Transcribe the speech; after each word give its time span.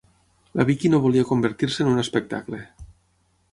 La 0.59 0.65
Vicky 0.69 0.91
no 0.93 1.01
volia 1.03 1.27
convertir-se 1.33 1.85
en 1.87 1.93
un 1.93 2.03
espectacle. 2.07 2.65